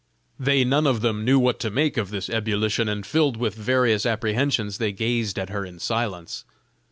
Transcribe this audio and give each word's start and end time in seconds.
They 0.39 0.63
none 0.63 0.87
of 0.87 1.01
them 1.01 1.23
knew 1.23 1.37
what 1.37 1.59
to 1.59 1.69
make 1.69 1.95
of 1.95 2.09
this 2.09 2.27
ebullition, 2.27 2.89
and 2.89 3.05
filled 3.05 3.37
with 3.37 3.53
various 3.53 4.03
apprehensions 4.03 4.79
they 4.79 4.91
gazed 4.93 5.37
at 5.37 5.51
her 5.51 5.63
in 5.63 5.77
silence. 5.77 6.43